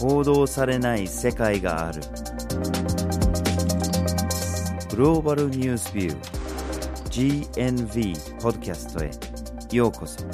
[0.00, 2.00] 報道されない世界がある。
[4.88, 9.10] グローバルニュースビュー GNV ポッドキャストへ
[9.76, 10.24] ようこそ。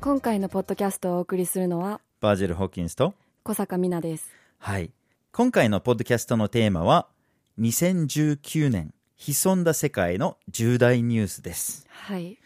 [0.00, 3.12] 今回のポッドキャストをお送りするのはバージル・ホーキンスと
[3.42, 4.30] 小坂美奈です。
[4.56, 4.90] はい。
[5.30, 7.06] 今回のポッドキャストのテーマは
[7.58, 8.94] 2019年
[9.24, 11.86] 潜んだ世界の重大ニュースです。
[11.88, 12.40] はい。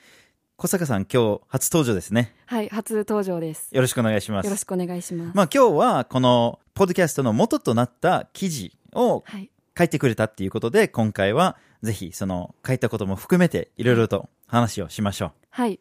[0.58, 2.34] 小坂さん今日初登場ですね。
[2.44, 3.74] はい初登場です。
[3.74, 4.44] よろしくお願いします。
[4.44, 9.50] よろしくお願いします、まあ今日はこのポッドキャストの元となった記事をはい。
[9.78, 15.32] 書いてくれたっていうことで、今回はぜひその書いたことも含めていろいろと話をしましょう。
[15.48, 15.80] はい。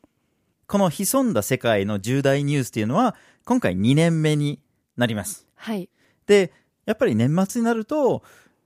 [0.68, 4.62] この潜んだ世界の重大ニュースっていうのは今回2年目に
[4.96, 5.46] なります。
[5.56, 5.90] はい。
[6.26, 6.54] で、
[6.86, 8.24] やっぱり年末になると、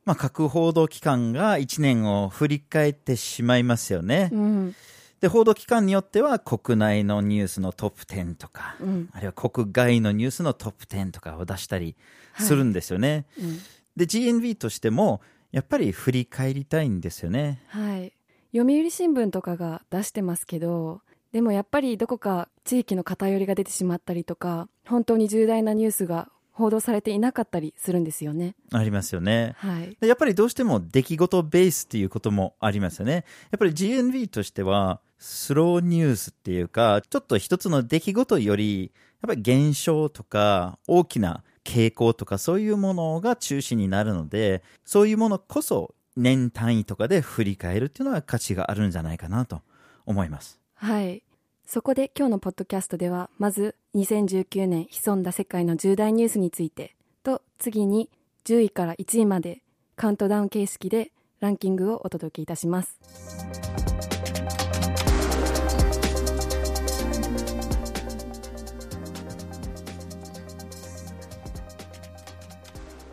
[0.09, 4.31] まあ各報道機関が1年を振り返ってしまいますよね。
[4.33, 4.35] う。
[4.35, 4.75] ん。
[5.21, 9.09] で、報道機関によっては国内のニュースのトップ10とか、うん。
[9.13, 11.95] あるいは国外のニュースのトップ10とかを出したり
[12.39, 13.27] するんですよね。
[13.37, 13.59] うん。
[13.95, 17.61] で GNV としてもやっぱり振り返りたいんですよね。
[17.67, 18.11] はい。
[18.51, 21.01] 読売新聞とかが出してますけど
[21.33, 26.29] でもやっぱりどこか地域の偏りが出てしまったりとか本当に重大なニュースが
[26.59, 28.53] 報道されていなかったりするんですよね。
[28.73, 29.55] ありますよね。
[29.57, 29.97] はい。
[30.01, 33.23] でやっぱりどうしても出来事ベースっていうこともありますよね。
[33.49, 49.61] やっぱり GNV としてはスローニュースっていうかちょっと一つの出来事よりやっぱり現象とか大きな傾向とかそういうものが中心になるのでそういうものこそ年単位とかで振り返るっていうのは価値があるんじゃないかなと
[50.05, 50.59] 思います。
[50.75, 51.23] はい
[51.71, 58.09] そこで今日のポッドキャストではまず2019年潜んだ世界の重大ニュースについてと次に
[58.45, 59.61] 10位から1位まで
[59.95, 62.97] カウントダウン形式でランキングをお届けいたします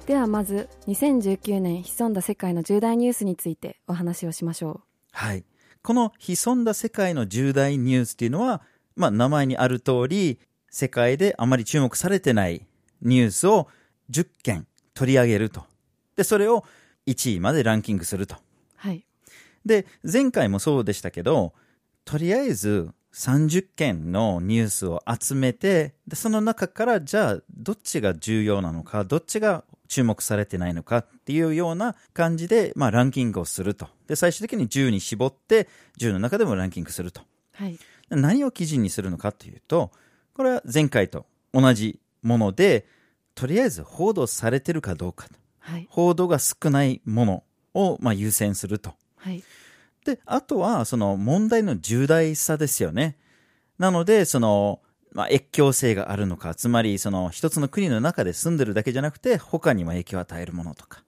[0.06, 4.80] ではまず2019年潜んだ世界の重大ニュースについてお話をしましょう
[5.12, 5.44] はい。
[5.86, 8.60] この潜んだ世界の重大ニュースっていうのは、
[8.96, 12.66] まあ名前にある通り、世界であまり注目されてない
[13.02, 13.68] ニュースを
[14.10, 15.62] 10件取り上げると。
[16.16, 16.64] で、それを
[17.06, 18.34] 1位までランキングすると。
[18.34, 18.38] う
[18.74, 19.06] はい
[19.64, 21.52] で、前回もそうでしたけど、
[22.04, 33.88] とりあえず30件のニュースを集めて、で、その中からじゃあどっちが重要なのか、どっちが注目されてないのかっていうような感じで、まあランキングをすると。
[34.06, 37.22] で、最終的に10に絞って、10の中でもランキングすると。
[37.52, 39.90] はい何を基準にするのかというと、
[40.34, 42.86] これは前回と同じもので、
[43.34, 45.34] とりあえず報道されてるかどうかと。
[45.58, 47.42] はい報道が少ないもの
[47.74, 48.94] をまあ優先すると。
[49.16, 49.42] はい
[50.06, 53.18] で、あとは、その問題の重大さですよね。
[53.76, 54.80] なので、その、
[55.12, 61.02] まあ、越境性があるのか、つまり、その、一つの国の中で住んでるだけじゃなくて、他にも影響を与えるものとか、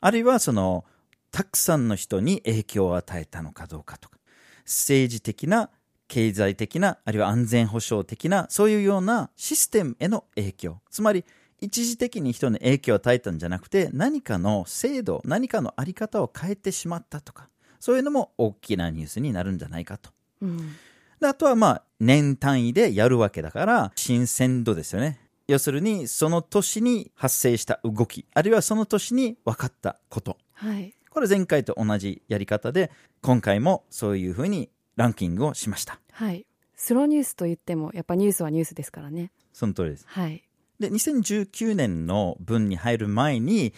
[0.00, 0.84] あるいは、その、
[1.30, 4.18] たくさんの人に影響を与えたのかどうかとか、
[4.64, 5.70] 政治的な、
[6.08, 10.80] 経済的な、あるいは安全保障的な、そういうようなシステムへの影響。
[10.90, 11.24] つまり、
[11.60, 17.48] 一時的に人に影響を与えたんじゃなくて、何かの制度、何かのあり方を変えてしまったとか、
[17.80, 20.10] そういうのも大きなニュースになるんじゃないかと。
[20.42, 20.76] うん
[21.22, 25.18] あとはまあ、年単位でやるわけだから、新鮮度ですよね。
[25.48, 30.36] 要するに、その年に発生した動き、あるいはその年に分かったこと。
[30.54, 32.90] はいこれ前回と同じやり方で、
[33.22, 35.98] 今回もそういうふうにランキングをしました。
[36.12, 36.44] はい
[36.74, 40.04] スローニュースと言ってもやっぱニュースはニュースですからねその通りです。
[40.06, 40.42] はい
[40.78, 43.72] で、2019年の分に入る前に、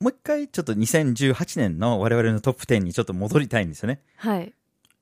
[0.00, 4.02] もう一回ちょっと2018年の我々のトップ10にちょっと戻りたいんですよね。
[4.16, 4.52] はい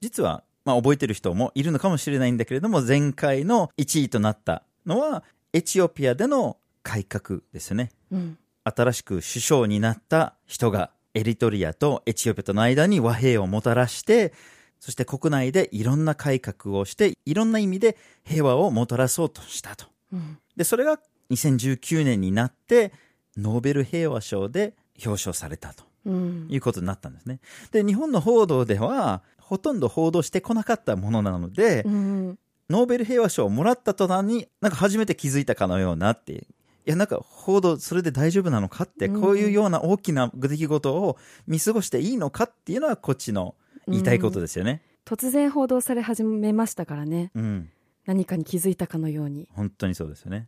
[0.00, 7.90] 実は、まあ、覚えてる人もいるのかもしれないんだけれども、前回の1位となったのは、エチオピアでの改革ですよね。
[8.12, 14.32] うん新しく首相になった人が、エリトリアとエチオピアとの間に和平をもたらして、
[14.78, 19.86] そして国内でいろんな改革をして、いろんな意味で平和をもたらそうとしたと。
[20.12, 21.00] うんで、それが
[21.30, 22.92] 2019年になって、
[23.36, 24.74] ノーベル平和賞で
[25.04, 25.84] 表彰されたと。
[26.06, 27.40] うんいうことになったんですね。
[27.72, 32.38] で、日本の報道では、ほとんど報道してこなかったものなので、うん
[32.70, 36.42] ノーベル平和賞をもらった途端に、なんか初めて気づいたかのようなっていう。
[36.42, 36.44] い
[36.84, 41.18] や、なんか報道、それで大丈夫なのかって、うんこういうような大きな出来事を
[41.48, 43.56] 見過ごしていいのかっていうのは、こっちの
[43.88, 44.82] 言いたいことですよね。
[45.04, 47.70] 突然報道され始めましたからねうん。
[48.06, 50.46] 何かに気づいたかのように本当にそうですよね。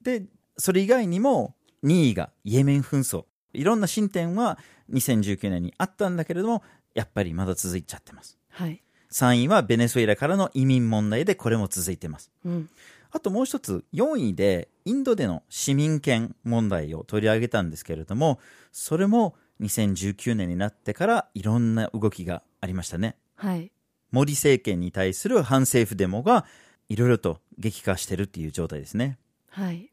[0.00, 0.26] で、
[0.58, 3.24] それ以外にも、2位がイエメン紛争。
[3.52, 4.58] いろんな進展は
[4.92, 6.62] 2019年にあったんだけれども、
[6.98, 8.36] やっぱりまだ続いちゃってます。
[8.50, 8.82] はい。
[9.12, 12.32] 3位はベネズエラからの移民問題でこれも続いてます。
[12.44, 12.68] うん。
[13.12, 18.40] あともう一つ、4位でインドでの市民権問題を取り上げたんですけれども、
[18.72, 23.14] それも2019年になってからいろんな動きがありましたね。
[23.36, 23.70] はい。
[24.10, 26.46] モディ政権に対する反政府デモが
[26.88, 29.18] いろいろと激化してるっていう状態ですね。
[29.50, 29.92] はい。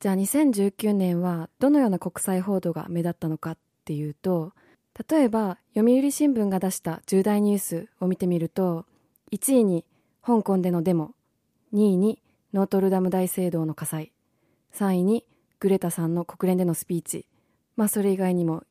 [0.00, 4.52] じゃあ2019年はどのような国際報道が目立ったのかっていうと、
[5.08, 8.86] 例えば読売新聞が出した重大ニュースを見てみると、
[9.32, 9.84] 1位に
[10.24, 11.14] 香港でのデモ、
[11.72, 12.22] 2位に
[12.52, 14.12] ノートルダム大聖堂の火災、
[14.74, 15.24] 3位に
[15.58, 17.26] グレタさんの国連でのスピーチ、
[17.76, 18.64] まあそれ以外にも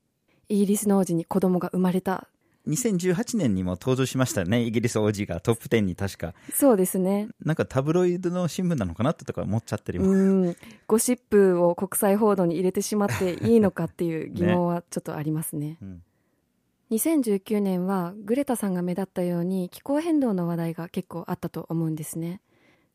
[0.49, 2.27] イギリスの王子に子供が生まれた。
[2.67, 4.61] 2018年にも登場しましたね。
[4.61, 6.33] イギリス王子がトップ10に確か。
[6.53, 7.29] そうですね。
[7.43, 10.09] なんかタブロイドの新聞なのかなってとか思っちゃったりも。
[10.09, 10.57] うん。
[10.85, 15.77] ゴシップを国際報道に入れてしまっていいのかっていう疑問はちょっとありますね。
[15.81, 16.03] うん
[16.91, 22.41] 2019年はグレタさんが目立ったように気候変動の話題が結構あったと思うんですね。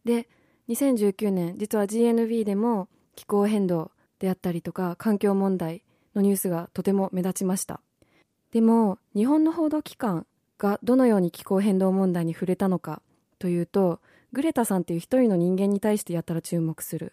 [0.04, 0.28] で、
[0.68, 7.80] 2019年実は GNB でも気候変動であったりとか環境問題のニュースがとても目立ちました。
[8.50, 10.26] でも日本の報道機関
[10.58, 13.02] がどのように気候変動問題に触れたのか
[13.38, 14.00] というと
[14.32, 17.12] グレタさんっていう一人の人間に対してやったら注目する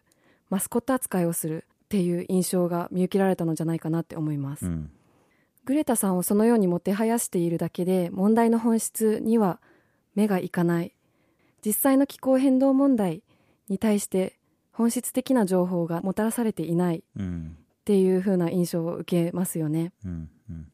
[0.50, 4.66] マスコット扱いをするっていう印象が見受けられたのじゃないかなって思います。
[4.66, 4.90] うん。
[5.66, 9.60] グレタさんをそのようにもてはやしているだけで問題の本質には
[10.16, 10.94] 目がいかない
[11.66, 13.22] 実際の気候変動問題
[13.70, 14.38] に対して
[14.72, 17.58] 本質的な情報がもたらされていないっうん。
[17.84, 20.30] ていう風な印象を受けますよねうん。
[20.50, 20.72] うん。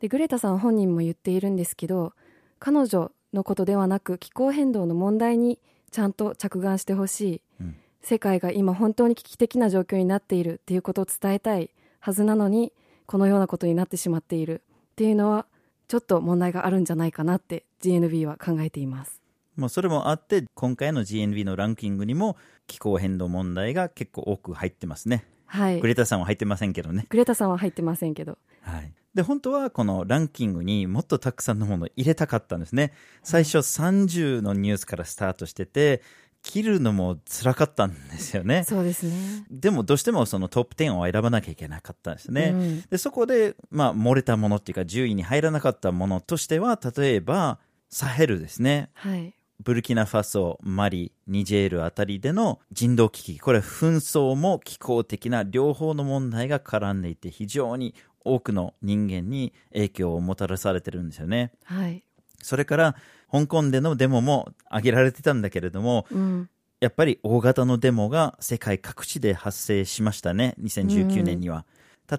[0.00, 2.12] でグレタさん本人も言っているんですけど
[2.58, 5.58] 彼女のことではなく気候変動の問題に
[5.90, 11.70] ちゃんと着眼してほしい、うん世界が今本当に危機的な状況になっているっていうことを伝えたい
[12.00, 12.72] はずなのに
[13.08, 14.60] このようなことになってしまっている
[14.92, 15.46] っていうのは
[15.88, 19.22] ちょっと問題があるんじゃないかなって GNB は考えています
[19.56, 22.36] まあそれもあって、今回の GNB のランキングにも
[22.68, 25.24] 気候変動問題が結構多く入ってますね。
[25.46, 27.06] はいグレタさんは入ってませんけどね。
[27.08, 28.92] グレタさんは入ってませんけどはい。
[29.14, 32.92] で、本当はこのランキングにもっとたくさんのものを入れたかったんですね。
[33.24, 36.02] 最初30のニュースからスタートしてて、
[36.42, 38.64] 切るのも辛かったんですよね。
[38.64, 42.52] そうですねでもどうしてもそのトップ10を選ばなきゃいけなかったんですね。
[42.54, 47.58] うんで、そこで、まあ、漏れたものっていうか、10位に入らなかったものとしては、例えば、
[47.90, 48.90] サヘルですね。
[48.94, 53.40] はいブルキナファソ、マリ、ニジェールあたりでの人道危機。
[53.40, 61.50] これ、紛争も気候的な両方の問題が絡んでいて、非常に多くの人間に影響をもたらされてるんですよね。
[61.64, 62.04] はい
[62.40, 62.96] それから、
[63.30, 71.66] 香港でのデモも挙げられてたんだけれども、うんやっぱり大型のデモが世界各地で発生しましたね、2019年には。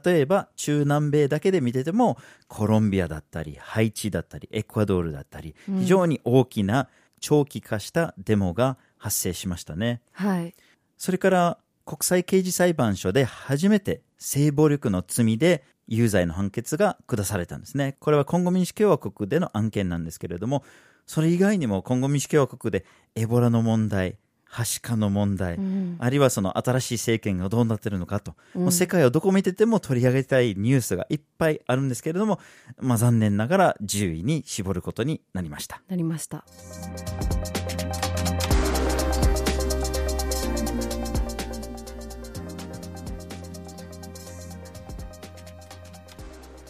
[0.04, 2.18] 例えば、中南米だけで見てても、
[2.48, 6.90] コロンビアだったり、ハイチだったり、エクアドルだったり、非常に大きな
[7.22, 10.02] 長期化したデモが発生しましたね。
[10.12, 10.54] はい
[10.98, 17.96] それから、国際刑事裁判所で初めて性暴力の罪で有罪の判決が下されたんですね。
[18.00, 20.64] これはコンゴ民主共和国での案件なんですけれども、
[21.10, 22.86] それ以外にもコンゴ民主共和国で
[23.16, 25.96] エボラの問題、はしかの問題、うん。
[25.98, 32.40] あるいはその新しい政権がどうなってるのかと、もう世界をどこ見てても取り上げたいニュースがいっぱいあるんですけれども、
[32.78, 35.82] まあ残念ながら10位に絞ることになりました。
[35.88, 36.46] なりました。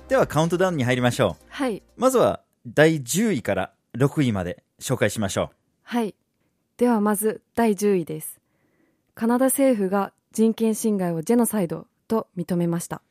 [0.08, 1.44] ではカウントダウンに入りましょう。
[1.50, 1.84] はい。
[1.98, 5.51] まずは第10位から6位まで紹介しましょ
[5.84, 6.15] はい。
[6.77, 8.39] ではまず第10位です。
[9.15, 13.01] カナダ政府が人権侵害をジェノサイドと認めました。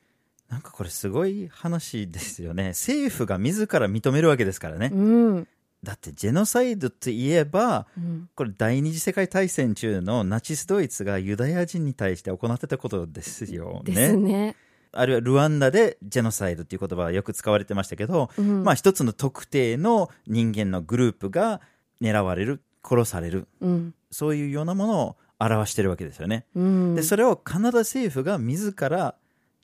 [0.49, 0.53] う。
[0.53, 2.69] なんかこれすごい話ですよね。
[2.69, 4.91] 政府が自ら認めるわけですからね。
[4.93, 5.49] うん。
[5.83, 13.93] だってジェノサイドといえば、うん、これ第二次世界大戦中のナチスドイツがユダヤ人に対して行ってたことですよね。
[13.93, 14.57] ですね。
[14.93, 21.61] あるいはルワンダでジェノサイドっていう言葉はよく使われてましたけど、うんまあ一つの特定の人間のグループが
[22.01, 23.95] 狙われる、殺される、うん。
[24.11, 26.47] そういうようなものを表してるわけですよね。
[26.55, 26.95] うん。
[26.95, 29.15] で、それをカナダ政府が自ら、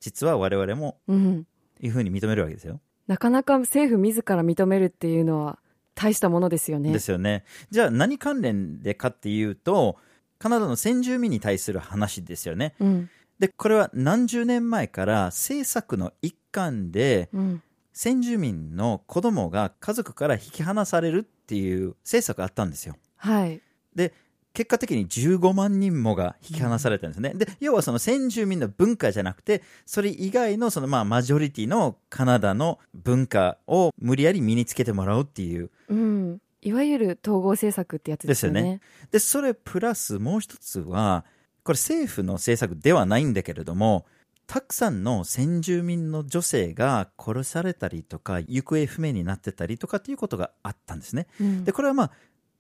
[0.01, 1.47] 実は我々もうん。
[1.81, 2.81] いうふうに認めるわけですよ。
[3.07, 5.59] なかなか政府自ら認めるっていうのは
[5.95, 6.93] 大したものですよね。
[6.93, 7.45] ですよね。
[7.71, 9.97] じゃあ何関連でかっていうと、
[10.39, 12.75] カナダの先住民に対する話ですよね。
[12.81, 13.11] うん。
[13.39, 17.63] で、これは何十年前から政策の一環で、うん。
[17.97, 22.97] 先住民の子供が家族から引き離されるっていう政策があったんですよ。
[23.17, 23.61] はい。
[23.95, 24.13] で、
[24.53, 27.35] 結果的に15万人もが引き離されたんですね。
[27.35, 35.71] で、要はその先住民の文化じゃなくて、それ以外のそのまあマジョリティのカナダの文化を無理やり身につけてもらうっていう。
[35.89, 36.41] うん。
[36.63, 38.63] いわゆる統合政策ってやつですよね。
[38.63, 38.81] ですよ
[39.13, 41.25] で、それプラスもう一つは、
[41.65, 44.07] これ政府の政策ではないんだけれども、
[44.47, 51.27] たくさんの先住民の女性が殺されたりとか、行方不明になってたりとかっていうことがあったんですね。
[51.41, 52.11] うんで、これはまあ、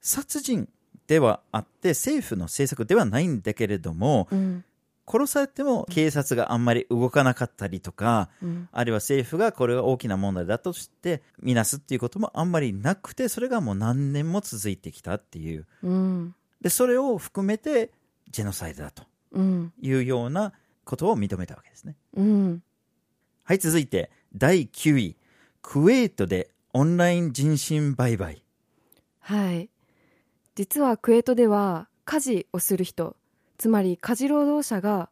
[0.00, 0.68] 殺人
[1.06, 4.64] ではあって、政府の政策ではないんだけれども、うん。
[5.06, 8.68] 殺されても警察があんまり動かなかったりとか、うん。
[8.73, 15.66] あるいは政府がこれが大きな問題だとして見なすっていうこともあんまりなくて、それがもう何年も続いてきたっていう。
[15.82, 16.34] うん。
[16.62, 17.90] で、それを含めて、
[18.35, 19.73] ジェノサイドだとうん。
[19.81, 20.53] いうような
[20.85, 21.97] ことを認めたわけですね。
[22.17, 22.62] うん。
[23.45, 25.17] はい、続いて、第9位。
[25.62, 28.43] クウェートでオンライン人身売買。
[29.21, 29.71] はい。
[30.57, 33.17] 実はクウェートでは家事をする人、
[33.57, 35.11] つまり家事労働者が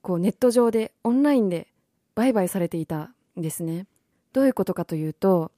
[0.00, 1.66] こうネット上でオンラインで
[2.14, 3.86] 売買されていたんですね。
[4.32, 5.50] どういうことかというと、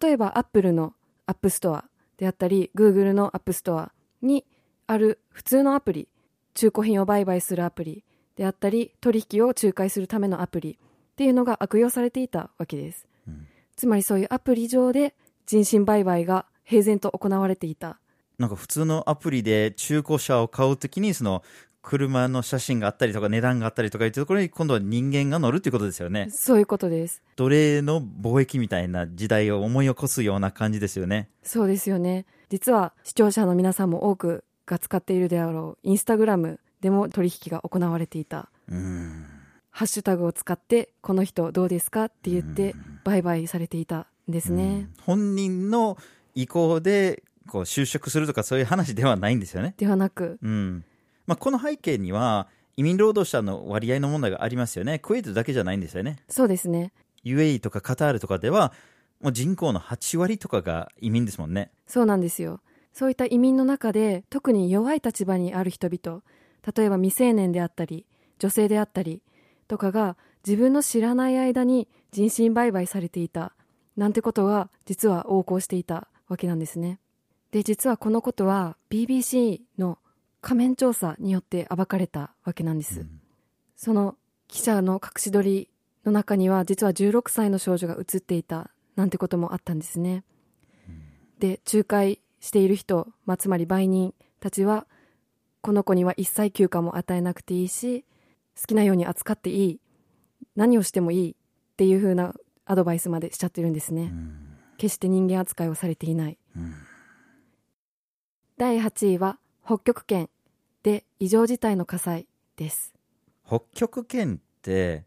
[0.00, 0.92] 例えばアップルの
[1.24, 1.86] アップストア
[2.18, 4.44] であったり、グーグルのアップストアに
[4.86, 6.08] ある普通のアプリ、
[6.58, 8.02] 中古品を売買するアプリ
[8.34, 13.06] であったり、取引を仲介するためのアプリっていうのが悪用されていたわけです。
[13.28, 13.46] うん
[13.76, 15.14] つまりそういうアプリ上で
[15.46, 18.00] 人身売買が平然と行われていた。
[18.38, 21.44] なんか普通のアプリで中古車を買うときに、その、
[21.80, 26.28] 車の写真があったりとか値段があったりとかいうところに今度は人間が乗るっていうことですよね。
[26.30, 27.22] そういうことです。
[27.36, 31.30] 奴隷の貿易みたいな時代を思い起こすような感じですよね。
[31.44, 32.26] そうですよね。
[32.50, 38.50] 実は視聴者の皆さんも多くが使っているであろうインスタグラムでも取引が行われていた。
[38.70, 39.26] うん。
[39.70, 44.88] ハッシュタグを使ってこの人どうですかって言って売買されていたんですね。
[45.02, 45.96] 本人の
[46.34, 49.74] 意向でこう就職するとかそういう話ではないんですよね。
[49.76, 50.84] ではなく、うん
[51.26, 54.98] まあ、この背景には移民労働者の割合の問題がありますよね。
[54.98, 56.18] クウェートだけじゃないんですよね。
[56.28, 56.92] そうですね。
[57.24, 58.72] UAE とかカタールとかでは
[59.20, 61.70] もう人口の8割とかが移民ですもんね。
[61.86, 62.60] そうなんですよ。
[62.98, 66.20] そういった移民の中で特に弱い立場にある人々、
[66.76, 68.06] 例えば未成年であったり、
[68.40, 69.22] 女性であったり
[69.68, 73.54] とかが自分の知らない間に人身売買されていた
[73.96, 76.98] なんてことが実は横行していたわけなんですね。
[77.52, 80.00] で、実はこのことは BBC の
[80.40, 83.06] 仮面調査によって暴かれたわけなんです。
[83.76, 84.16] その
[84.48, 85.70] 記者の隠し撮り
[86.04, 90.24] の中には実は16歳の少女が映っていたなんてこともあったんですね。
[91.38, 94.86] で仲介している人、まあ、つまり売人たちは
[95.60, 98.04] この子には一切休暇も与えなくていいし
[98.60, 99.80] 好きなように扱っていい
[100.56, 101.34] 何をしてもいいっ
[101.76, 102.34] ていう風な
[102.66, 104.12] アドバイスまでしちゃってるんですね、
[104.76, 106.38] 決して人間扱いをされていない、
[108.58, 110.28] 第8位は北極圏
[110.82, 112.26] で異常事態の火災
[112.56, 112.92] です。
[113.46, 115.04] 北極圏って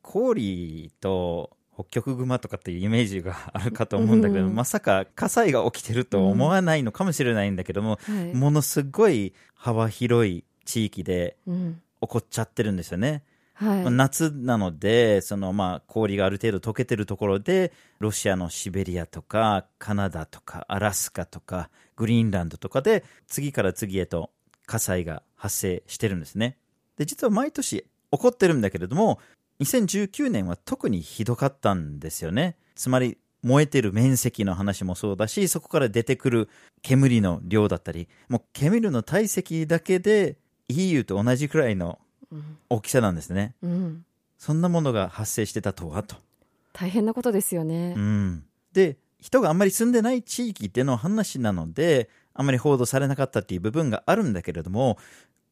[0.00, 4.54] 氷と北極熊とかっていうイメージがあるかと思うんだけど、うん。
[4.54, 11.82] まさか火災が起きてると思わないのかもしれないんだけども、はい、ものすごい幅広い地域でうん。
[12.02, 13.22] 起こっちゃってるんですよね。
[13.54, 13.82] はい。
[13.82, 24.30] まあ夏なので、そのまあ氷がある程度溶けてるところで、ロシアのシベリアとか、カナダとか、アラスカとか、グリーンランドとかで、次から次へと
[24.66, 26.58] 火災が発生してるんですね。
[26.96, 29.20] で、実は毎年起こってるんだけれども、
[29.62, 32.56] 2019年は特にひどかったんですよね。
[32.74, 36.48] つまり、燃えてる面積の話もそうだし、そこから出てくる
[36.80, 40.36] 煙の量だったり、もう煙の体積だけで
[40.68, 41.98] EU と同じくらいの
[42.30, 43.54] うん大きさなんですね。
[43.62, 44.04] うん、
[44.38, 46.16] そんなものが発生してたとはと。
[46.72, 48.44] 大変なことですよね、うん。
[48.72, 54.98] で、人があんまり住んでない地域での話なので、あんまり報道されなかったっていう部分があるんだけれども、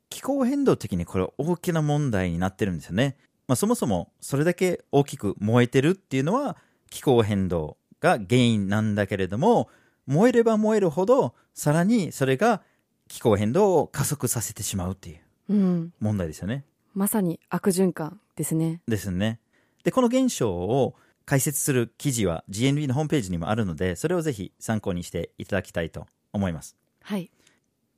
[0.08, 3.16] 気候変動的にこれは大きな問題になってるんですよね。
[3.50, 6.56] まあそもそもそれだけ大きく燃えてるっていうのは
[6.88, 9.68] 気候変動が原因なんだけれども、
[10.06, 12.62] 燃えれば燃えるほど、さらにそれが
[13.08, 16.64] 気候変動を加速させてしまうっていううん、問題ですよね。
[16.94, 19.40] まさに悪循環ですねですね。
[19.82, 20.94] で、この現象を
[21.26, 26.76] 解説する記事は GNB のホームページにもあるので、それをぜひ参考にしていただきたいと思います。
[27.02, 27.32] はい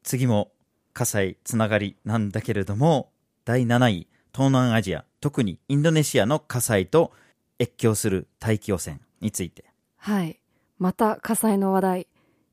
[0.03, 0.51] 次も
[0.95, 3.13] 火災つながりなんだけれども、
[3.45, 7.13] 第7位、東南アジア、特にインドネシアの火災と
[7.61, 9.65] 越境する大気汚染について。
[9.97, 10.39] はい
[10.79, 12.07] また火災の話題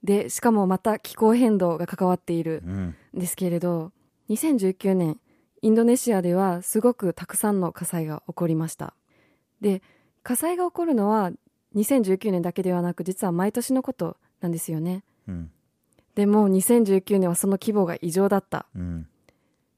[0.03, 2.95] でしかもまた気候変動が関わっているうん。
[3.17, 3.91] んですけれど
[4.29, 5.19] 2019年
[5.63, 8.93] インドネシアではすごくたくさんの火災が起こりました
[9.61, 9.81] で
[10.21, 11.31] 火災が起こるのは
[11.75, 15.51] 2019年だけではなく実は毎年のことなんですよねうん。
[16.13, 19.07] でも2019年はその規模が異常だったうん。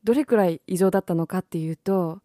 [0.04, 2.22] どれくらい異常だったのかっていうと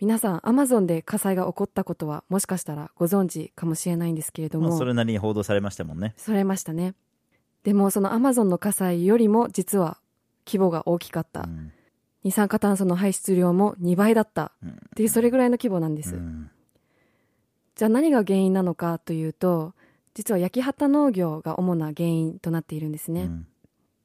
[0.00, 6.14] 皆さんアマゾンで火災が起こったことはもしかしたらご存知かもしれないんですけれども、まあ、それなりに報道されましたもんね。
[6.16, 6.94] されましたね。
[7.64, 9.98] でもそのアマゾンの火災よりも実は
[10.46, 11.72] 規模が大きかった、うん。
[12.24, 14.52] 二酸化炭素の排出量も2倍だった。
[14.62, 14.70] うん。
[14.70, 16.50] っていうそれぐらいの規模なんです、うん。
[17.74, 19.74] じゃあ何が原因なのかというと
[20.14, 23.46] 実は焼き畑農業が主な原因となっているんですね、うん。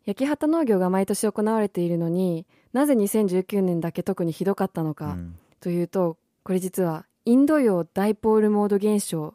[0.06, 2.46] 焼き畑農業が毎年行われているのに
[2.76, 5.36] なぜ2019年だけ特にひどかったのかうん。
[5.62, 9.34] というとこれ実はインド洋ダイポールモード現象っ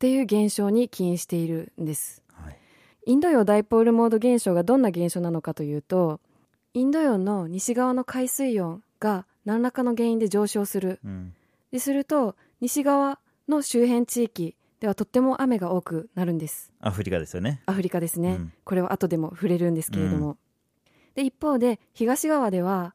[0.00, 2.20] ていう現象に起因しているんです。
[2.32, 2.58] はい。
[3.06, 6.18] インド洋ダイポールモード現象がどんな現象なのかというと
[6.74, 10.98] インド洋の西側の海水温が何らかの原因で上昇する。
[11.04, 11.32] うん。
[11.70, 16.72] ですると西側の周辺地域ではとっても雨が多くなるんです。
[16.80, 17.62] アフリカですよね。
[17.66, 18.52] アフリカですね、うん。
[18.64, 20.38] これは後でも触れるんですけれども、
[21.14, 22.94] で一方で東側では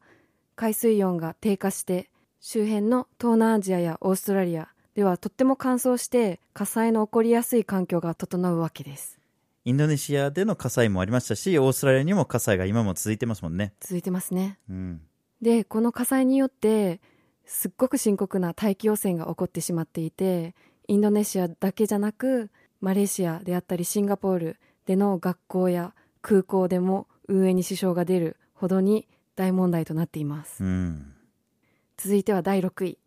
[0.55, 2.09] 海水温が低下して
[2.41, 9.19] 周辺の東南アジアやオーストラリアではとっても乾燥して火災の起こりやすい環境が整うわけです
[9.65, 13.73] インドネシアでの火災もありましたし、オーストラリアにも火災が今も続いてますもんね。
[13.81, 15.01] 続いてますねうん。
[15.41, 17.01] でこの火災によって
[17.45, 20.55] すっごく深刻な大気汚染が起こってしまっていて
[20.88, 22.49] インドネシアだけじゃなく
[22.81, 31.13] マレーシアであったりシンガポールでの学校や空港でも運営に支障が出るほどに大問題となっています、うん。
[31.98, 32.98] 続いては第6位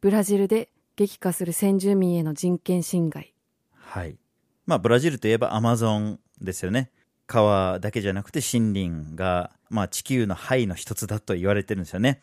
[0.00, 3.34] ブラジルで激化する先住民への人権侵害
[3.74, 4.16] はい。
[4.64, 6.90] まあ、ブラジルといえばアマゾンですよね。
[7.26, 12.22] 川だけじゃなくて森林が、まあ、地球の肺の一つだと言われてるんですよね。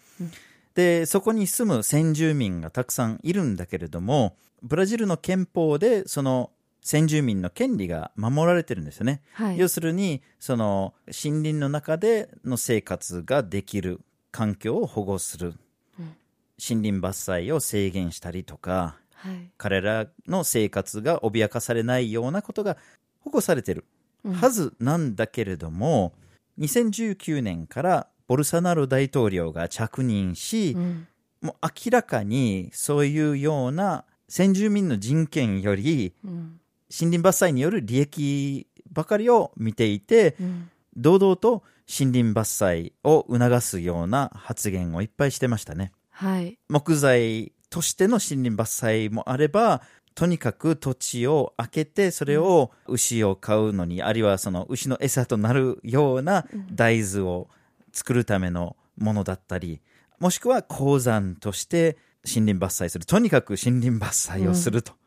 [0.74, 6.52] で、そこに住む先住民がたくさんいるんだけれども、ブラジルの憲法でその
[6.86, 9.24] 先住民の権利が守られてるんですよね。
[9.34, 9.58] はい。
[9.58, 15.56] 要するに、その森林の中での生活ができる環境を保護する。
[16.00, 16.16] うん。
[16.64, 19.50] 森林伐採を制限したりとか、はい。
[19.58, 22.78] 彼らの生活が脅かされないようなことが
[23.20, 23.86] 保護されてる。
[24.24, 24.34] うん。
[24.34, 26.14] はずなんだけれども、
[26.60, 31.08] 2019年からボルソナロ大統領が着任し、うん。
[31.42, 41.64] もう明らかにそういうような先住民の人権よりうん森林伐採による利益ばかりを見ていて、うん堂々と
[42.00, 45.92] 森林伐採を促すような発言をいっぱいしてましたね。
[46.10, 49.82] はい木材としての森林伐採もあれば、
[50.14, 57.50] とにかく土地を開けて、それを牛を飼うのに、あるいはその牛の餌となるような大豆を
[57.92, 59.82] 作るためのものだったり、
[60.20, 63.06] もしくは鉱山として森林伐採する。
[63.06, 64.94] とにかく森林伐採をすると。
[64.94, 65.05] うん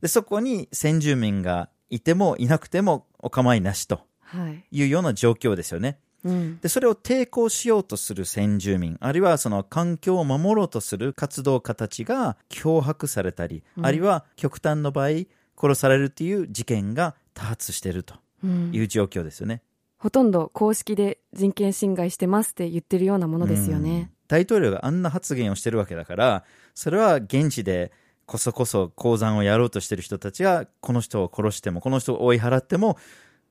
[0.00, 5.98] で、そこに先住民がいてもいなくてもお構いなしとはいいうような状況ですよね。
[6.24, 15.26] うんで、それを抵抗しようとする先住民、あるいはその環境を守ろうとする活動家たちが脅迫されたり、うんあるいは極端の場合、
[15.60, 19.62] 殺されるという事件が多発しているとうんいう状況ですよね。
[19.98, 24.10] ほとんど公式で人権侵害してますって言ってるようなものですようんね。
[24.28, 27.92] 大統領があんな発言をしてるわけだから、それは現地で
[28.28, 32.98] こそこそ鉱山をやろうとしてる人たちが、この人を殺しても、この人を追い払っても、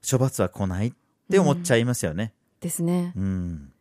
[0.08, 0.94] 処罰は来ないっ
[1.32, 2.32] て思っちゃいますよね。
[2.62, 3.12] ですね。
[3.16, 3.74] うん。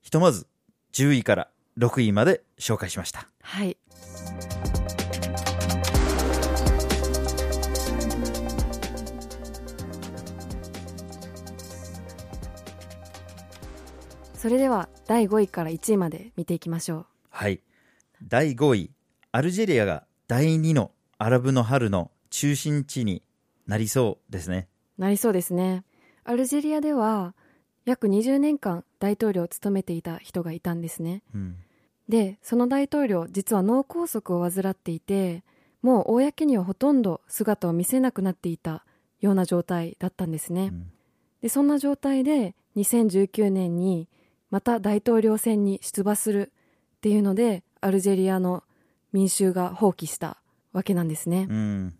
[0.00, 0.48] ひとまず、
[0.92, 3.28] 10位から6位まで紹介しました。
[3.42, 3.76] はい。
[14.34, 17.06] それでは第5位から1位まで見ていきましょう。
[17.30, 17.60] はい。
[18.20, 18.90] 第5位、
[19.30, 23.24] アルジェリアが第2のアラブの春の中心地に
[23.66, 24.68] なりそうですね。
[24.96, 25.82] なりそうですね。
[26.22, 27.34] アルジェリアでは
[27.84, 31.24] 約20年間大統領を務めていた人がいたんですね。
[31.34, 31.56] うん。
[32.08, 35.42] で、その大統領、実は脳梗塞を患っていて、
[35.82, 38.84] もう公にはほとんど姿を見せなくなっていた
[39.20, 40.68] ような状態だったんですね。
[40.72, 40.92] うん
[41.42, 44.08] で、そんな状態で2019年に
[44.50, 46.52] また大統領選に出馬する
[46.98, 48.62] っていうので、アルジェリアの
[49.12, 50.38] 民衆が放棄した
[50.72, 51.46] わけなんですね。
[51.48, 51.94] うん。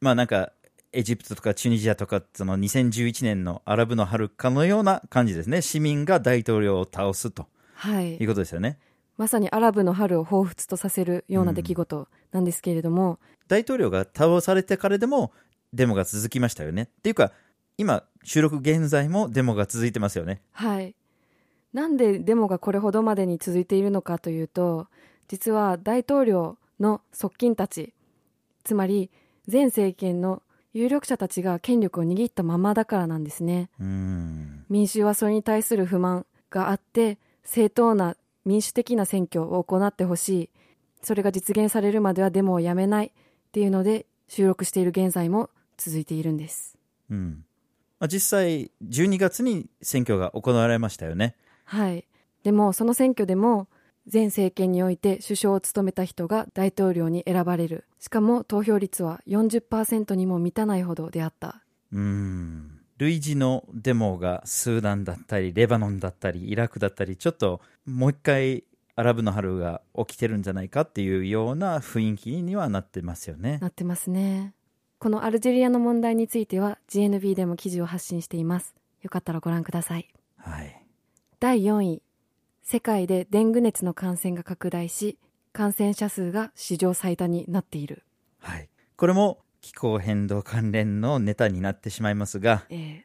[0.00, 0.52] まあなんか、
[0.92, 5.62] エジプトとかチュニジアとか、その2011年のアラブの春かのような感じですね。
[5.62, 8.28] 市民が大統領を倒すとはいいう。
[8.28, 8.78] ことですよね。
[9.16, 15.32] まさにアラブの春を彷彿とさせるような出来事なんですけれども、大統領が倒されてからでも
[15.72, 16.82] デモが続きましたよね。
[16.82, 17.32] っていうか、
[17.78, 20.42] 今、収録現在もデモが続いてますよね。
[20.52, 20.94] はい。
[21.72, 24.88] なんでデモがこれほどまでに続いているのかというと、
[25.32, 27.94] 実は大統領の側近たち、
[28.64, 29.10] つまり
[29.50, 30.42] 前政権の
[30.74, 33.70] 有力者たちが権力を握ったままだからなんですね。
[33.80, 34.66] うん。
[34.68, 38.14] 民衆はそれに対する不満があって、正当な
[38.44, 40.50] 民主的な選挙を行ってほしい。
[41.00, 43.10] それが実現されるまではデモをやめないっ
[43.52, 46.76] ていうので、収録している現在も続いているんです。
[47.08, 47.46] うん。
[47.98, 51.36] まあ、実際、12月に選挙が行われましたよね。
[51.64, 52.06] はい。
[52.42, 53.66] でも、その選挙でも、
[54.10, 57.84] 前政権において首相を務めた人が大統領に選ばれる。
[58.00, 61.62] しかも投票率は40%にも満たないほどであった。
[61.92, 62.80] うん。
[62.98, 73.58] 類似のデモがスーダンだったり、レバノンだったり、イラクだったり、ちょっともう一回アラブの春が起きてるんじゃないかっていうような雰囲気にはなってますよね。
[73.60, 74.54] なってますね。
[74.98, 78.74] このアルジェリアの問題については GNB でも記事を発信しています。
[79.00, 80.08] よかったらご覧ください。
[80.36, 80.84] はい。
[81.40, 82.02] 第4位。
[82.62, 85.18] 世界でデング熱の感染が拡大し、
[85.52, 88.04] 感染者数が史上最多になっている。
[88.38, 88.68] はい。
[88.96, 93.00] これも気候変動関連のネタになってしまいますが、えー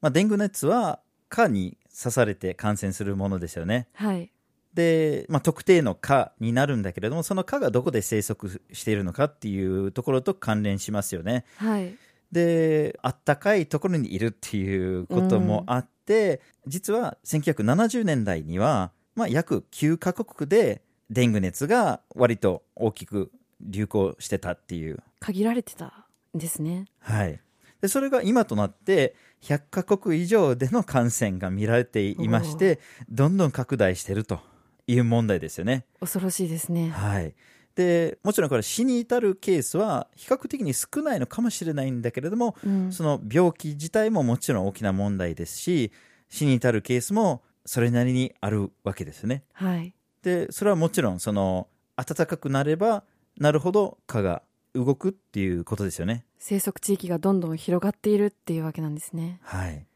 [0.00, 3.88] まあ、デング熱は蚊に刺されて感染するものですよね。
[3.94, 4.30] はい。
[4.74, 11.44] で、まあ、特定の蚊になるんだけれども、その蚊がどこで生息しているのかっていうところと関連しますよね。
[11.56, 11.96] はい。
[12.32, 25.02] で、あったかいところにいるっていうこともあって、実は1970年代には、まあ、約9カ国でデング熱が割と大きく流行してたっていう。
[25.20, 26.86] 限られてたんですね。
[26.98, 27.40] はい。
[27.80, 32.78] で、それが今となって、100カ国以上での感染が見られていまして、
[33.10, 34.40] どんどん拡大してると
[34.86, 35.84] いう問題ですよね。
[36.00, 36.90] 恐ろしいですね。
[36.90, 37.34] はい。
[37.74, 42.92] で、もちろんこれ死に至るケースは比較的に少ないのかもしれないんだけれども、うん。
[42.92, 45.90] その病気自体ももちろん大きな問題ですし、
[46.28, 49.44] 死に至るケースもそれなりにあるわけですね。
[49.52, 49.94] はい。
[50.22, 53.04] で、それはもちろんその暖かくなれば
[53.38, 54.42] なるほど蚊が
[54.74, 56.24] 動くっていうことですよね。
[56.38, 59.38] 生息地域がどんどん広がっているっていうわけなんですね。
[59.42, 59.86] はい。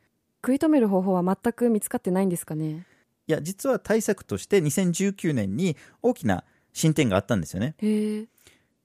[0.43, 2.87] 食い止める方法は全く見つかってないんですかね？
[3.27, 7.75] いや、実は対策として2019年に大きな進展があったんですよね。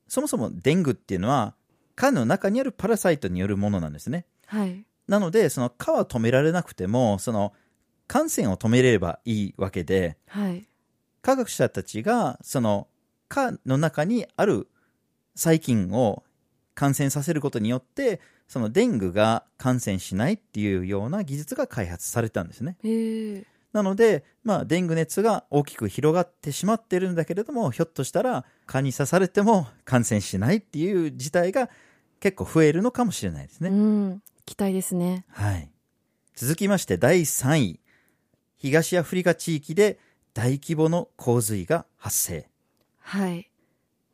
[0.07, 1.53] そもそもデングっていうのは
[1.95, 4.25] 蚊の中にあるパラサイトによるものなんですね。
[4.47, 4.85] はい。
[5.07, 7.53] なので、その蚊は止められなくても、その
[8.11, 10.67] 感染を止めれればいいわけで、はい。
[11.21, 12.89] 科学者たちがその
[13.29, 14.67] 蚊の中にある
[15.33, 16.21] 細菌を
[16.75, 18.19] 感染させることによって、
[18.49, 22.75] そのデングが感染しないっていうような技術が開発されたんですね。
[23.71, 31.69] なので、まあ、デング熱が大きく広がってしまってるんだけれども、ひょっとしたら蚊に刺されても 感染しないっていう事態が
[32.19, 33.69] 結構増えるのかもしれないですね。
[33.69, 34.23] うん。
[34.45, 35.23] 期待ですね。
[35.29, 35.71] はい。
[36.35, 37.79] 続きまして第3位。
[38.61, 39.97] 東アフリカ地域で
[40.35, 42.47] 大規模の洪水が発生。
[42.99, 43.49] はい。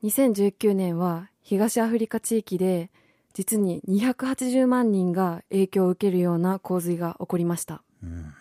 [0.03, 2.89] 2019年は東アフリカ地域で
[3.33, 7.83] 実に280万人が影響を受けるような洪水が起こりました。
[8.01, 8.33] うん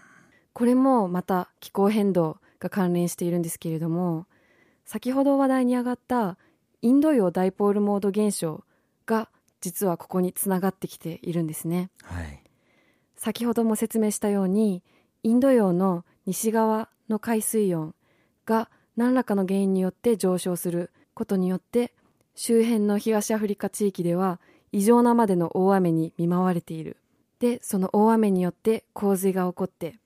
[0.52, 4.26] これもまた気候変動が関連しているんですけれども、
[4.86, 6.38] 先ほど話題に上がった
[6.80, 8.64] インド洋ダイポールモード現象
[9.04, 9.28] が
[9.60, 11.90] 実はここにつながってきているんですね。
[12.02, 12.42] はい。
[13.16, 14.82] 先ほども説明したように
[15.22, 17.94] インド洋の西側の海水温
[18.44, 21.92] が何らかの原因によって上昇することによって
[22.34, 24.40] 周辺の東アフリカ地域では
[24.72, 26.96] 異常なまでの大雨に見舞われている。
[27.38, 29.98] でその大雨によって洪水が起こって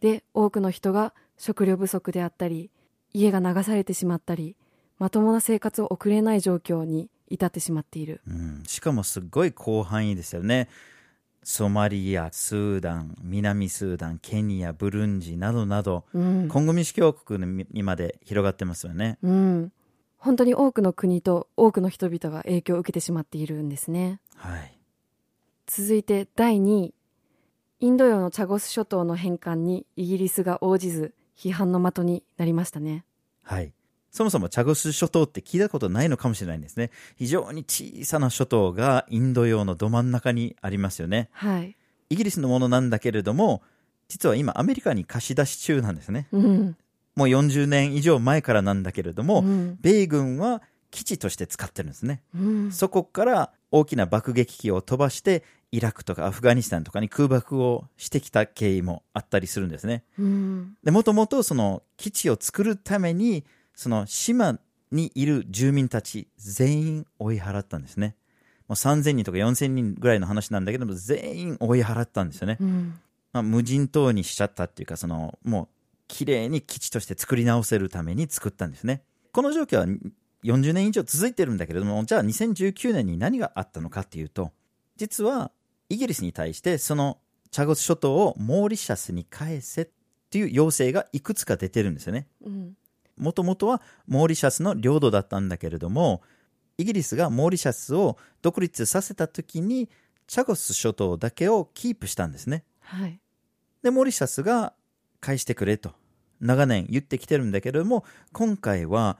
[0.00, 2.70] で多くの人が食料不足であったり
[3.12, 4.56] 家が流されてしまったり
[4.98, 8.20] まともな生活を送れない状況に至ってしまっている。
[8.26, 10.68] うん、しかもすごい広範囲ですよね。
[11.48, 19.16] ソマリア、スーダン、南スーダン、ケニア、ブルンジなどなど、うんコンゴ民主共和国にまで広がってますよね。
[19.22, 19.72] うん、
[20.18, 24.76] 本当に多くの国と多くの人々が影響を受けてしまっているんですねはい。
[25.68, 26.94] 続いて第2位
[27.78, 33.04] インド洋のチャゴス諸島の返還にイギリスが応じず批判の的になりましたね
[33.44, 33.72] はい。
[34.10, 36.90] そもそもチャゴス諸島って聞いたことないのかもしれないんですね。
[37.16, 41.28] 非常に小さな諸島がインド洋のど真ん中にありますよね。
[41.32, 41.76] はい
[42.08, 43.62] イギリスのものなんだけれども、
[44.08, 46.28] 実は今アメリカに貸し出し中なんですね。
[46.32, 46.76] うん
[47.16, 52.22] もう40年以上前からなんだけれども、うん米軍は基地として使ってるんですね。
[52.34, 55.42] うんそこから大きな爆撃機を飛ばして、
[55.72, 60.04] イラクとかアフガニスタンとかに空爆をしてきた経緯もあったりするんですね。
[60.18, 63.44] うんで、もともとその基地を作るために、
[63.76, 64.58] その島
[64.90, 68.16] にいる住民たち全員追い払ったんですね。
[68.66, 72.56] もう3000人とか4000人ぐらいの話なんだけども、全員追い払ったんですよね。
[72.60, 72.98] うん
[73.32, 75.68] まあ、無人島にしちゃったっていうか、その、もう、
[76.08, 79.02] 綺麗に基地として作り直せるために作ったんですね。
[79.32, 79.86] この状況は
[80.42, 84.52] 40年以上続いてるんだけれども、じゃあ2019年に何があったのかっていうと、
[84.96, 85.50] 実は
[85.88, 87.18] イギリスに対してその
[87.50, 89.88] チャゴス諸島をモーリシャスに返せっ
[90.30, 92.28] ていう要請がいくつか出てるんですよね。
[92.44, 92.76] うん
[93.16, 96.22] もともとはモーリシャスの領土だったんだけれども、
[96.78, 99.88] イギリスがモーリシャスを独立させた時に、
[100.26, 102.64] チャゴス諸島だけをキープしたんですね。
[102.80, 103.20] はい
[103.86, 104.72] で、モーリシャスが
[105.20, 105.92] 返してくれと、
[106.40, 109.16] 長年言ってきてるんだけれども、今回は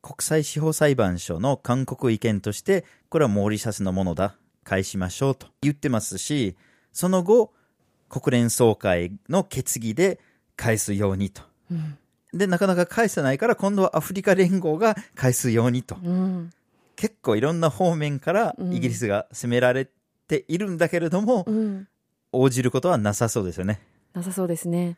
[0.00, 6.56] 国際司法裁判所の勧告意見として、これはモーリシャスのものだ、返しましょうと言ってますし、
[6.92, 7.52] その後、
[8.08, 10.20] 国連総会の決議で
[10.54, 11.42] 返すようにと。
[11.70, 11.98] うん
[12.32, 15.96] で、なかなか返せないから、今度はアフリカ連合が返すようにと。
[16.02, 16.50] うん
[16.96, 19.88] 結構いろんな方面からうんイギリスが責められ
[20.28, 21.88] ているんだけれども、うん
[22.32, 23.80] 応じることはなさそうですよね。
[24.12, 24.96] なさそうですね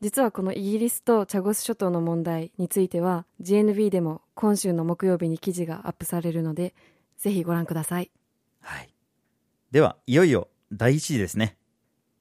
[0.00, 6.74] 実はこのイギリスとチャゴス諸島の問題については GNB でも今週の木曜日に記事がアップされるので
[7.16, 8.10] ぜひご覧ください
[8.60, 8.90] はい。
[9.70, 11.56] では、いよいよ第一次ですね。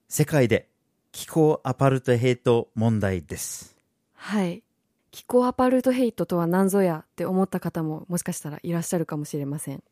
[0.08, 0.70] 世界で
[1.12, 3.75] 気候アパルトヘイト問題です。
[4.16, 4.64] はい。
[5.12, 9.84] 気候アパルトヘイトとは何ぞやって思った方ももしかしたらいらっしゃるかもしれません。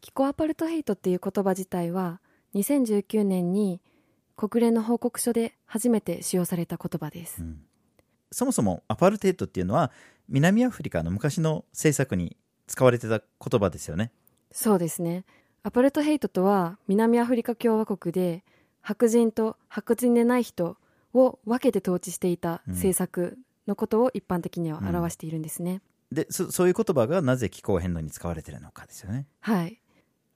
[0.00, 2.20] 気候アパルトヘイトっていう言葉自体は
[2.54, 3.80] 2019年に
[4.36, 7.60] 国連の報告書で初めて使用された言葉です、うん。
[8.32, 9.92] そもそもアパルトヘイトっていうのは
[10.28, 12.36] 南アフリカの昔の政策に
[12.66, 14.10] 使われてた言葉ですよね。
[14.50, 15.24] そうですね。
[15.62, 18.42] アパルトヘイトとは南アフリカ共和国で
[18.80, 20.76] 白人と白人でない人
[21.14, 29.26] を分けて統治していた政策のことを一般的には表しているんですね、でそ、そういう言葉がなぜ気候変動に使われてるのかですよね。
[29.40, 29.80] はい。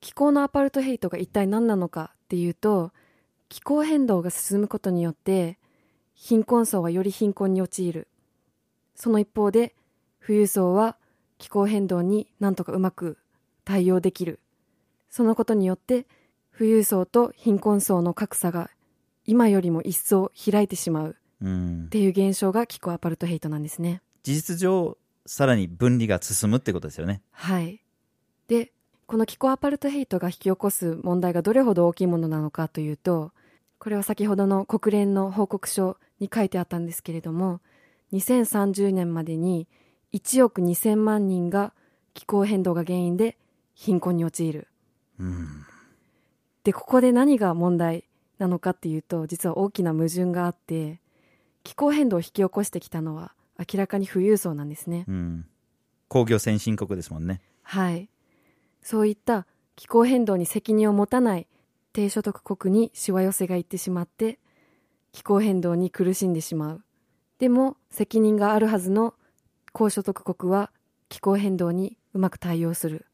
[0.00, 2.92] 気候のアパルトヘイトが一体何なのかっていうと
[3.48, 5.58] 気候変動が進むことによって
[6.14, 8.08] 貧困層はより貧困に陥る。
[8.94, 9.74] その一方で
[10.24, 10.96] 富裕層は
[11.38, 13.18] 気候変動になんとかうまく
[13.64, 14.40] 対応できる。
[15.10, 16.06] そのことによって
[16.56, 18.70] 富裕層と貧困層の格差が
[19.26, 21.88] 今よりも一層開いてしまううんっ。
[21.88, 27.22] ていう現象が気候アパルトヘイトなんですね事実上、さらに分離が進むってことですよね。
[27.30, 27.82] はい。
[28.48, 28.72] で、
[29.06, 33.32] この気候アパルトヘイトが引き起こす問題がどれほど大きいものなのかというと、
[33.78, 37.60] これは先ほどの国連の報告書に書いてあったんですけれども、
[38.14, 39.68] 2030年までに
[40.14, 41.74] 1億2000万人が
[42.14, 43.36] 気候変動が原因で
[43.74, 44.68] 貧困に陥る。
[45.18, 45.66] うん。
[46.62, 48.04] で、ここで何が問題
[48.44, 51.00] なのかっていうと、実は大きな矛盾があって、
[51.62, 55.06] 気候変動を引き起こしてきたのは明らかに富裕層なんですね。
[55.08, 55.46] うん。
[56.08, 57.40] 工業先進国ですもんね。
[57.62, 58.10] はい。
[58.82, 61.46] そういった気候変動に責任を持たない
[61.94, 64.38] 低所得国にしわ寄せがいってしまって、
[65.12, 66.84] 気候変動に苦しんでしまう。
[67.38, 69.14] でも、責任があるはずの
[69.72, 70.70] 高所得国は
[71.08, 73.06] 気候変動にうまく対応する。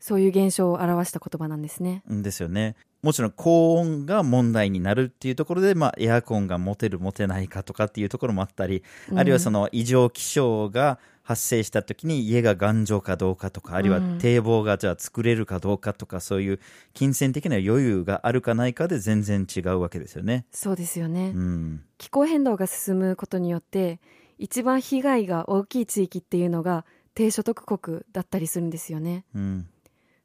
[0.00, 2.02] そういう現象を表した言葉なんですね。
[2.08, 2.74] うんですよね。
[3.02, 16.60] もちろん高温が問題になるっていうところで、まあ、エアコンが持てる持てないかとかっていうところもあったり、うんあるいはその異常気象が発生した時に家が頑丈かどうかとか、あるいはうん堤防がじゃあ作れるかどうかとか、そういう
[16.92, 20.44] 金銭的な余裕があるかないかで全然違うわけですよね。
[20.50, 21.32] そうですよね。
[21.34, 21.84] うん。
[21.98, 24.00] 気候変動が進むことによって、
[24.38, 26.84] 一番被害が大きい地域っていうのが
[27.14, 29.24] 低所得国だったりするんですよね。
[29.34, 29.68] うん。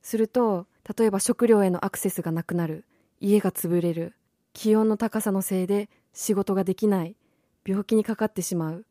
[0.05, 2.85] すると例えば食料へのアクセスがなくなる
[3.19, 4.13] 家が潰れる
[4.53, 7.15] 気温の高さのせいで仕事ができない
[7.65, 8.83] 病気にかかってしまうっ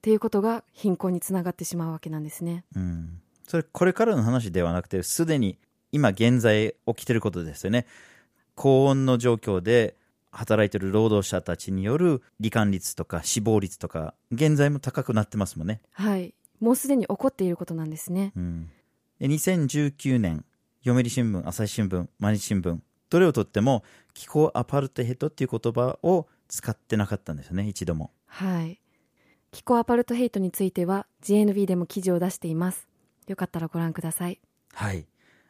[0.00, 3.20] ていうことが貧困につながってしまうわけなんですねうん。
[3.46, 5.58] それ、これからの話ではなくて、すでに
[5.92, 7.86] 今現在起きてることですよね。
[8.54, 9.96] 高温の状況で
[10.30, 15.80] 働いてる労働者たちによる罹患率とか死亡率とか、現在も高くなってますもんね。
[15.92, 18.70] はいもうすでに起こっていることなんですねうん。
[19.18, 20.44] で2019年、
[20.86, 28.10] 読売新聞、朝日新聞、毎日新聞、どれをとっても気候アパルトヘイトっていう言葉を使ってなかったんですよね、一度も。
[28.26, 28.78] はい
[29.50, 32.88] 気候アパルトヘイトについては GNB でも記事を出しています
[33.28, 34.40] よかったらご覧ください
[34.72, 35.06] はい。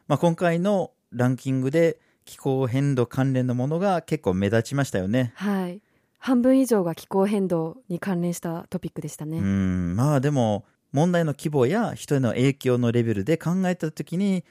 [0.07, 5.33] まあ、今回のランキングで気候変動関連のものが結構目立ちましたよね。
[5.35, 5.81] はい
[6.17, 14.45] 半分以上が気候変動に関連したトピックでしたね、うん、まあでも問題の規模や人への影響のレベルで考えたときに、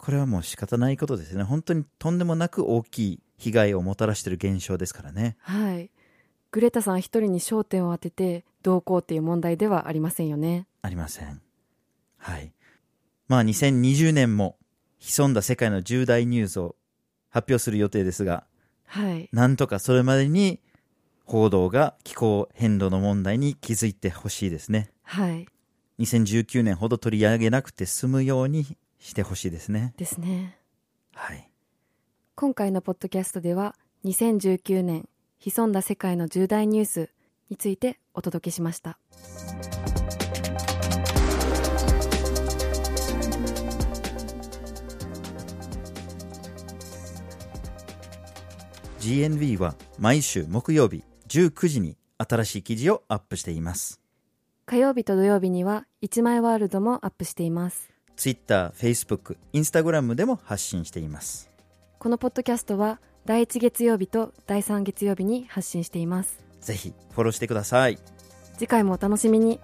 [0.00, 1.42] これはもう仕方ないことですね。
[1.42, 5.36] 本当にとんでもなく大きい被害をもたらしている現象ですからね。
[5.40, 5.90] はい。
[6.52, 10.66] グレタさん一人に焦点を当ててどうこうっていう問題ではありませんよね。
[10.80, 11.42] ありません。
[12.16, 12.54] はい。
[13.28, 14.56] まあ2020年も
[15.00, 16.76] 潜んだ世界の重大ニュースを
[17.28, 18.44] 発表する予定ですが、
[18.86, 19.28] はい。
[19.32, 20.60] なんとかそれまでに
[21.26, 24.92] 報道が気候変動の問題に気づいてほしいですね。
[25.02, 25.46] はい。
[25.98, 29.94] 2019年ほど取り上げなくて済むようにしてほしいですね。
[29.96, 30.56] ですね。
[31.14, 31.50] はい。
[32.36, 35.08] 今回のポッドキャストでは2019年
[35.40, 37.10] 潜んだ世界の重大ニュース
[37.48, 38.98] についてお届けしました。
[49.00, 54.00] GNV は毎週木曜日19時に新しい記事をアップしています。
[54.66, 57.89] 火曜日と土曜日には1枚ワールドもアップしています。
[58.20, 61.48] Twitter、Facebook、Instagram でも発信しています。
[61.98, 66.38] このポッドキャストは第1月曜日と第3月曜日に発信しています。
[66.60, 67.98] ぜひフォローしてください。
[68.58, 69.58] 次回もお楽しみに。